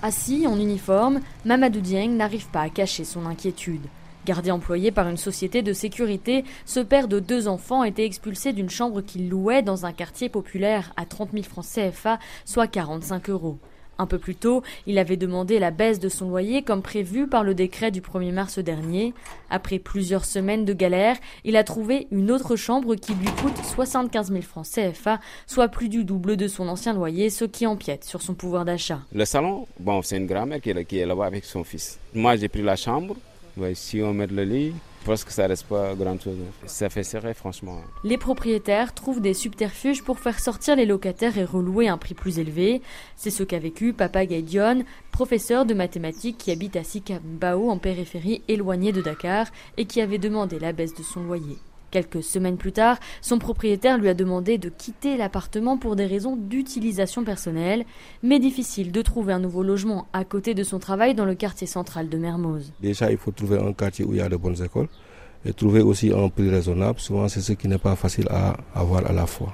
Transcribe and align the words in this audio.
Assis 0.00 0.46
en 0.46 0.60
uniforme, 0.60 1.20
Mamadou 1.44 1.80
Dieng 1.80 2.10
n'arrive 2.10 2.46
pas 2.50 2.60
à 2.60 2.68
cacher 2.68 3.02
son 3.02 3.26
inquiétude. 3.26 3.84
Gardé 4.26 4.52
employé 4.52 4.92
par 4.92 5.08
une 5.08 5.16
société 5.16 5.60
de 5.60 5.72
sécurité, 5.72 6.44
ce 6.66 6.78
père 6.78 7.08
de 7.08 7.18
deux 7.18 7.48
enfants 7.48 7.82
était 7.82 8.04
expulsé 8.04 8.52
d'une 8.52 8.70
chambre 8.70 9.00
qu'il 9.00 9.28
louait 9.28 9.62
dans 9.62 9.86
un 9.86 9.92
quartier 9.92 10.28
populaire 10.28 10.92
à 10.96 11.04
30 11.04 11.32
000 11.32 11.42
francs 11.42 11.64
CFA, 11.64 12.20
soit 12.44 12.68
45 12.68 13.28
euros. 13.30 13.58
Un 13.98 14.06
peu 14.06 14.18
plus 14.18 14.36
tôt, 14.36 14.62
il 14.86 14.98
avait 14.98 15.16
demandé 15.16 15.58
la 15.58 15.72
baisse 15.72 15.98
de 15.98 16.08
son 16.08 16.28
loyer 16.28 16.62
comme 16.62 16.82
prévu 16.82 17.26
par 17.26 17.42
le 17.42 17.54
décret 17.54 17.90
du 17.90 18.00
1er 18.00 18.32
mars 18.32 18.58
dernier. 18.60 19.12
Après 19.50 19.80
plusieurs 19.80 20.24
semaines 20.24 20.64
de 20.64 20.72
galère, 20.72 21.16
il 21.44 21.56
a 21.56 21.64
trouvé 21.64 22.06
une 22.12 22.30
autre 22.30 22.54
chambre 22.54 22.94
qui 22.94 23.14
lui 23.14 23.26
coûte 23.42 23.56
75 23.74 24.30
000 24.30 24.42
francs 24.42 24.66
CFA, 24.66 25.18
soit 25.46 25.68
plus 25.68 25.88
du 25.88 26.04
double 26.04 26.36
de 26.36 26.46
son 26.46 26.68
ancien 26.68 26.94
loyer, 26.94 27.28
ce 27.28 27.44
qui 27.44 27.66
empiète 27.66 28.04
sur 28.04 28.22
son 28.22 28.34
pouvoir 28.34 28.64
d'achat. 28.64 29.00
Le 29.12 29.24
salon, 29.24 29.66
bon, 29.80 30.00
c'est 30.02 30.16
une 30.16 30.26
grand-mère 30.26 30.60
qui 30.60 30.70
est 30.70 31.06
là-bas 31.06 31.26
avec 31.26 31.44
son 31.44 31.64
fils. 31.64 31.98
Moi, 32.14 32.36
j'ai 32.36 32.48
pris 32.48 32.62
la 32.62 32.76
chambre 32.76 33.16
si 33.74 34.00
on 34.02 34.14
met 34.14 34.28
le 34.28 34.44
lit, 34.44 34.72
je 35.06 35.24
que 35.24 35.32
ça 35.32 35.46
reste 35.46 35.66
pas 35.66 35.94
grand 35.94 36.20
chose. 36.20 36.36
Ça 36.66 36.88
fait 36.88 37.02
serrer, 37.02 37.34
franchement. 37.34 37.80
Les 38.04 38.18
propriétaires 38.18 38.94
trouvent 38.94 39.20
des 39.20 39.34
subterfuges 39.34 40.02
pour 40.02 40.18
faire 40.18 40.38
sortir 40.38 40.76
les 40.76 40.86
locataires 40.86 41.38
et 41.38 41.44
relouer 41.44 41.88
un 41.88 41.98
prix 41.98 42.14
plus 42.14 42.38
élevé. 42.38 42.82
C'est 43.16 43.30
ce 43.30 43.42
qu'a 43.42 43.58
vécu 43.58 43.92
Papa 43.92 44.26
Gaidion, 44.26 44.84
professeur 45.12 45.64
de 45.64 45.74
mathématiques 45.74 46.38
qui 46.38 46.50
habite 46.50 46.76
à 46.76 46.84
Sikambao 46.84 47.70
en 47.70 47.78
périphérie 47.78 48.42
éloignée 48.48 48.92
de 48.92 49.02
Dakar 49.02 49.46
et 49.76 49.86
qui 49.86 50.00
avait 50.00 50.18
demandé 50.18 50.58
la 50.58 50.72
baisse 50.72 50.94
de 50.94 51.02
son 51.02 51.22
loyer. 51.22 51.58
Quelques 51.90 52.22
semaines 52.22 52.56
plus 52.56 52.72
tard, 52.72 52.98
son 53.22 53.38
propriétaire 53.38 53.98
lui 53.98 54.08
a 54.08 54.14
demandé 54.14 54.58
de 54.58 54.68
quitter 54.68 55.16
l'appartement 55.16 55.78
pour 55.78 55.96
des 55.96 56.06
raisons 56.06 56.36
d'utilisation 56.36 57.24
personnelle, 57.24 57.84
mais 58.22 58.38
difficile 58.38 58.92
de 58.92 59.02
trouver 59.02 59.32
un 59.32 59.38
nouveau 59.38 59.62
logement 59.62 60.06
à 60.12 60.24
côté 60.24 60.54
de 60.54 60.62
son 60.62 60.78
travail 60.78 61.14
dans 61.14 61.24
le 61.24 61.34
quartier 61.34 61.66
central 61.66 62.08
de 62.08 62.18
Mermoz. 62.18 62.72
Déjà, 62.80 63.10
il 63.10 63.16
faut 63.16 63.30
trouver 63.30 63.58
un 63.58 63.72
quartier 63.72 64.04
où 64.04 64.12
il 64.12 64.18
y 64.18 64.20
a 64.20 64.28
de 64.28 64.36
bonnes 64.36 64.62
écoles 64.62 64.88
et 65.44 65.52
trouver 65.52 65.80
aussi 65.80 66.12
un 66.12 66.28
prix 66.28 66.50
raisonnable. 66.50 66.98
Souvent, 66.98 67.28
c'est 67.28 67.40
ce 67.40 67.52
qui 67.52 67.68
n'est 67.68 67.78
pas 67.78 67.96
facile 67.96 68.26
à 68.30 68.56
avoir 68.74 69.06
à 69.06 69.12
la 69.12 69.26
fois. 69.26 69.52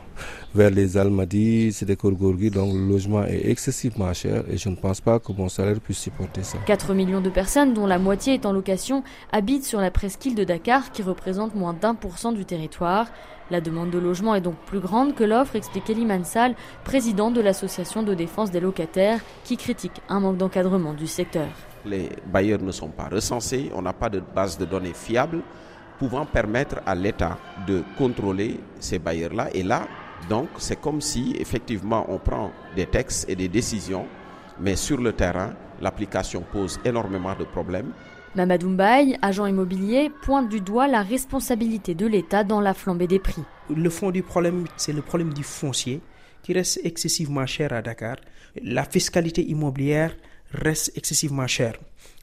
Vers 0.54 0.70
les 0.70 0.96
Almadies, 0.96 1.72
c'est 1.72 1.84
des 1.84 1.96
Korgorgi, 1.96 2.50
donc 2.50 2.72
le 2.72 2.86
logement 2.88 3.24
est 3.24 3.50
excessivement 3.50 4.12
cher 4.14 4.44
et 4.48 4.56
je 4.56 4.68
ne 4.68 4.76
pense 4.76 5.00
pas 5.00 5.18
que 5.18 5.32
mon 5.32 5.48
salaire 5.48 5.80
puisse 5.80 5.98
supporter 5.98 6.44
ça. 6.44 6.58
4 6.66 6.94
millions 6.94 7.20
de 7.20 7.28
personnes, 7.28 7.74
dont 7.74 7.86
la 7.86 7.98
moitié 7.98 8.34
est 8.34 8.46
en 8.46 8.52
location, 8.52 9.02
habitent 9.32 9.64
sur 9.64 9.80
la 9.80 9.90
presqu'île 9.90 10.36
de 10.36 10.44
Dakar 10.44 10.92
qui 10.92 11.02
représente 11.02 11.54
moins 11.54 11.74
d'un 11.74 11.94
pour 11.94 12.18
cent 12.18 12.32
du 12.32 12.44
territoire. 12.44 13.08
La 13.50 13.60
demande 13.60 13.90
de 13.90 13.98
logement 13.98 14.34
est 14.34 14.40
donc 14.40 14.54
plus 14.64 14.80
grande 14.80 15.14
que 15.14 15.24
l'offre, 15.24 15.56
explique 15.56 15.90
Elie 15.90 16.06
Mansal, 16.06 16.54
président 16.84 17.30
de 17.30 17.40
l'association 17.40 18.02
de 18.02 18.14
défense 18.14 18.50
des 18.50 18.60
locataires, 18.60 19.20
qui 19.42 19.56
critique 19.56 20.00
un 20.08 20.20
manque 20.20 20.38
d'encadrement 20.38 20.94
du 20.94 21.06
secteur. 21.06 21.48
Les 21.84 22.08
bailleurs 22.32 22.62
ne 22.62 22.72
sont 22.72 22.88
pas 22.88 23.08
recensés, 23.10 23.70
on 23.74 23.82
n'a 23.82 23.92
pas 23.92 24.08
de 24.08 24.20
base 24.34 24.56
de 24.56 24.64
données 24.64 24.94
fiable 24.94 25.42
pouvant 25.98 26.26
permettre 26.26 26.80
à 26.86 26.94
l'État 26.94 27.38
de 27.66 27.82
contrôler 27.96 28.60
ces 28.80 28.98
bailleurs-là. 28.98 29.48
Et 29.54 29.62
là, 29.62 29.86
donc, 30.28 30.48
c'est 30.58 30.80
comme 30.80 31.00
si 31.00 31.34
effectivement 31.38 32.06
on 32.08 32.18
prend 32.18 32.52
des 32.74 32.86
textes 32.86 33.28
et 33.28 33.36
des 33.36 33.48
décisions, 33.48 34.06
mais 34.60 34.76
sur 34.76 34.98
le 35.00 35.12
terrain, 35.12 35.52
l'application 35.80 36.42
pose 36.52 36.80
énormément 36.84 37.34
de 37.38 37.44
problèmes. 37.44 37.92
Mamadou 38.34 38.70
Mbaye, 38.70 39.16
agent 39.22 39.46
immobilier, 39.46 40.10
pointe 40.22 40.48
du 40.48 40.60
doigt 40.60 40.88
la 40.88 41.02
responsabilité 41.02 41.94
de 41.94 42.06
l'État 42.06 42.42
dans 42.42 42.60
la 42.60 42.74
flambée 42.74 43.06
des 43.06 43.20
prix. 43.20 43.42
Le 43.74 43.88
fond 43.90 44.10
du 44.10 44.22
problème, 44.22 44.64
c'est 44.76 44.92
le 44.92 45.02
problème 45.02 45.32
du 45.32 45.44
foncier 45.44 46.00
qui 46.42 46.52
reste 46.52 46.80
excessivement 46.84 47.46
cher 47.46 47.72
à 47.72 47.80
Dakar. 47.80 48.16
La 48.62 48.84
fiscalité 48.84 49.42
immobilière 49.42 50.14
reste 50.52 50.92
excessivement 50.96 51.46
chère. 51.46 51.74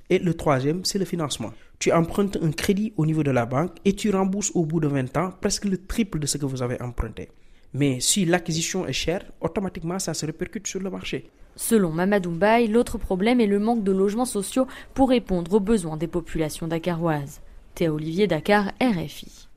Et 0.09 0.19
le 0.19 0.33
troisième, 0.33 0.83
c'est 0.83 0.99
le 0.99 1.05
financement. 1.05 1.52
Tu 1.82 1.92
empruntes 1.92 2.38
un 2.44 2.52
crédit 2.52 2.94
au 2.96 3.08
niveau 3.08 3.24
de 3.24 3.32
la 3.32 3.48
banque 3.48 3.76
et 3.86 3.94
tu 3.96 4.12
rembourses 4.12 4.52
au 4.54 4.66
bout 4.67 4.80
de 4.80 4.88
20 4.88 5.17
ans 5.17 5.32
presque 5.42 5.66
le 5.66 5.83
triple 5.83 6.20
de 6.20 6.28
ce 6.28 6.38
que 6.38 6.45
vous 6.45 6.61
avez 6.61 6.80
emprunté. 6.80 7.30
Mais 7.73 8.00
si 8.00 8.23
l'acquisition 8.23 8.86
est 8.86 8.94
chère, 8.94 9.23
automatiquement 9.42 9.98
ça 9.98 10.14
se 10.14 10.28
répercute 10.28 10.67
sur 10.67 10.80
le 10.80 10.92
marché. 10.92 11.32
Selon 11.55 11.89
Mamadou 11.89 12.30
Mbaye, 12.33 12.67
l'autre 12.67 13.00
problème 13.00 13.42
est 13.42 13.48
le 13.48 13.58
manque 13.58 13.83
de 13.83 13.92
logements 13.92 14.26
sociaux 14.26 14.67
pour 14.94 15.10
répondre 15.10 15.52
aux 15.55 15.60
besoins 15.60 15.98
des 15.98 16.05
populations 16.05 16.67
dakaroises. 16.67 17.42
Théo 17.73 17.95
Olivier 17.95 18.28
Dakar, 18.28 18.73
RFI. 18.80 19.48